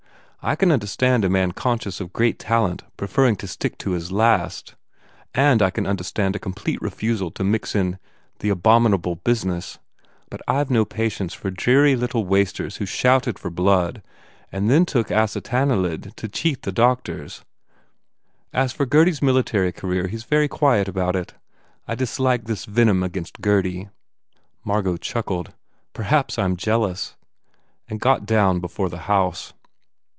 I 0.43 0.55
can 0.55 0.71
understand 0.71 1.23
a 1.23 1.29
man 1.29 1.51
conscious 1.51 2.01
of 2.01 2.13
great 2.13 2.39
talent 2.39 2.81
preferring 2.97 3.35
to 3.35 3.47
stick 3.47 3.77
to 3.77 3.91
his 3.91 4.11
last. 4.11 4.73
And 5.35 5.61
I 5.61 5.69
can 5.69 5.85
understand 5.85 6.35
a 6.35 6.39
complete 6.39 6.81
refusal 6.81 7.29
to 7.29 7.43
mix 7.43 7.75
in 7.75 7.99
the 8.39 8.49
abominable 8.49 9.17
business. 9.17 9.77
But 10.31 10.41
I 10.47 10.63
ve 10.63 10.73
no 10.73 10.83
patience 10.83 11.43
with 11.43 11.53
dreary 11.57 11.95
little 11.95 12.25
wasters 12.25 12.77
who 12.77 12.87
shouted 12.87 13.37
for 13.37 13.51
blood 13.51 14.01
and 14.51 14.67
then 14.67 14.83
took 14.83 15.09
acetanilid 15.11 16.15
to 16.15 16.27
cheat 16.27 16.63
the 16.63 16.71
doctors. 16.71 17.45
As 18.51 18.73
for 18.73 18.87
Gurdy 18.87 19.11
s 19.11 19.21
military 19.21 19.71
career 19.71 20.07
he 20.07 20.17
s 20.17 20.23
very 20.23 20.47
quiet 20.47 20.87
about 20.87 21.15
it. 21.15 21.35
I 21.87 21.93
dislike 21.93 22.45
this 22.45 22.65
venom 22.65 23.03
against 23.03 23.41
Gurdy." 23.41 23.89
Margot 24.63 24.97
chuckled, 24.97 25.53
"Perhaps 25.93 26.39
I 26.39 26.45
m 26.45 26.57
jealous," 26.57 27.15
and 27.87 27.99
got 28.01 28.25
down 28.25 28.59
before 28.59 28.89
the 28.89 29.01
house. 29.05 29.53